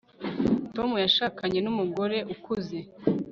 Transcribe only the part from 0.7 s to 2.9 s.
tom yashakanye n'umugore ukuze